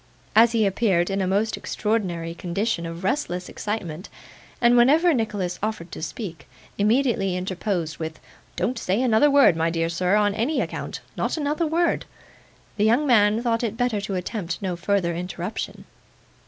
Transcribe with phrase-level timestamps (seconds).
[0.35, 4.09] As he appeared in a most extraordinary condition of restless excitement,
[4.59, 8.19] and whenever Nicholas offered to speak, immediately interposed with:
[8.55, 12.05] 'Don't say another word, my dear sir, on any account not another word,'
[12.77, 15.85] the young man thought it better to attempt no further interruption.